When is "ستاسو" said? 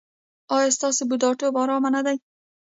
0.77-1.01